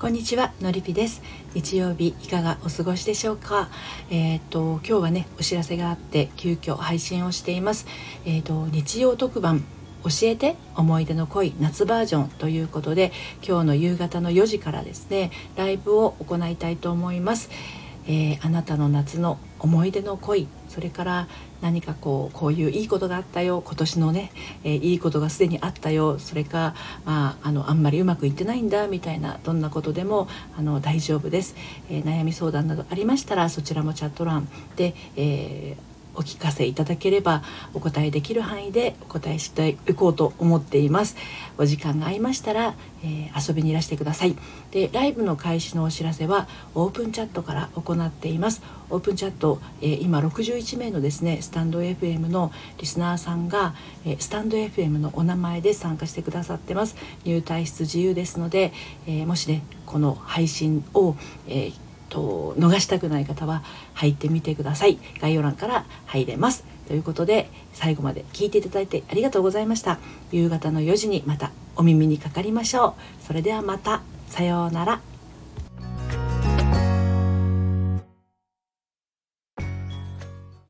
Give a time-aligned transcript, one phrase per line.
[0.00, 1.22] こんにちはのりぴです。
[1.54, 3.68] 日曜日いかがお過ごしでしょうか？
[4.10, 7.84] えっ、と今日はねお知らせがあって急遽配信をしています。
[8.24, 9.64] えっ、と日曜特番
[10.04, 13.10] 教えて思い出の恋夏バージョンということで
[13.44, 17.50] 今日の夕方の4時からですねライブを行いたいと思います。
[18.08, 21.28] えー、あなたの夏の思い出の恋それから
[21.60, 24.32] 何かこうこういういいことがあったよ今年のね、
[24.64, 26.74] えー、いいことがすでにあったよそれか、
[27.04, 31.54] まあ、あのあんまりうまくいってないんだみたいなどんなことでもあの大丈夫です、
[31.90, 35.87] えー、悩み相談などありましたらそちらもチャット欄で、えー
[36.18, 37.42] お聞かせいただければ
[37.74, 41.16] お答えできる範囲でお答えしていこうと思っています。
[41.56, 44.36] お時間が合いましたら、えー、遊びにいらしてください。
[44.72, 48.62] でライブの開始のお知らせはオープンチャットから行っています。
[48.90, 56.96] オープンチャット、えー、今61名のですねスタンド FM のリスナーさんが、えー、スタンド FM のお名前で参加してくださってます。
[57.24, 58.72] 入退出自由ですので、
[59.06, 61.14] えもしねこの配信を、
[61.46, 63.62] えーと逃したくない方は
[63.94, 64.98] 入ってみてください。
[65.20, 66.64] 概要欄から入れます。
[66.86, 69.98] ということで最後まで聞いていただいてありがとうございました。
[70.32, 73.26] 夕方の4時にまたお耳にかかりましょう。
[73.26, 74.02] それではまた。
[74.28, 75.00] さようなら。